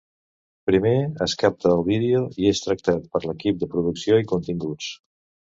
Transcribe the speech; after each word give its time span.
Primer, 0.69 0.93
es 1.25 1.35
capta 1.43 1.69
el 1.73 1.83
vídeo 1.89 2.23
i 2.45 2.49
és 2.53 2.63
tractat 2.65 3.07
per 3.13 3.23
l'equip 3.27 3.61
de 3.61 3.71
producció 3.77 4.19
i 4.25 4.29
continguts. 4.35 4.91